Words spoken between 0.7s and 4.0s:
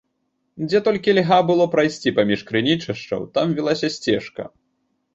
толькі льга было прайсці паміж крынічышчаў, там вілася